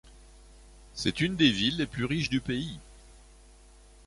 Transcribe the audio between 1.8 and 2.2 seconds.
plus